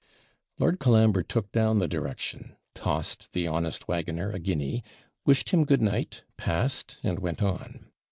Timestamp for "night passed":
5.83-6.97